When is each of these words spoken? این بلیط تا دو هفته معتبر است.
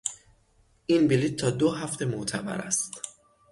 این 0.85 1.07
بلیط 1.07 1.39
تا 1.39 1.49
دو 1.49 1.71
هفته 1.71 2.05
معتبر 2.05 2.57
است. 2.61 3.01